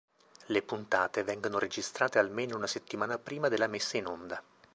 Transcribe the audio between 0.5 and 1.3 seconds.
puntate